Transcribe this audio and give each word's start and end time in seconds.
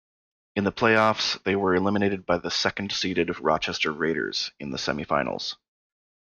In 0.55 0.63
the 0.63 0.71
playoffs, 0.71 1.39
they 1.43 1.55
were 1.55 1.75
eliminated 1.75 2.25
by 2.25 2.39
the 2.39 2.49
second-seeded 2.49 3.39
Rochester 3.39 3.91
Raiders 3.93 4.49
in 4.59 4.71
the 4.71 4.79
semifinals. 4.79 5.57